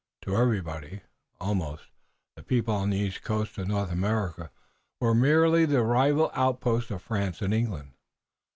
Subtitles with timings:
[0.23, 1.01] To everybody,
[1.39, 1.91] almost,
[2.35, 4.49] the people on the east coast of North America
[4.99, 7.91] were merely the rival outposts of France and England.